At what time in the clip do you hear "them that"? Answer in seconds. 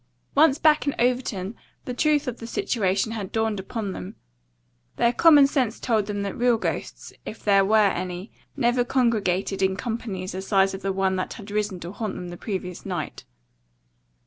6.07-6.35